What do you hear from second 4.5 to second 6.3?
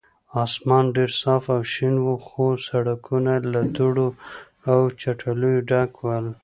او چټلیو ډک ول.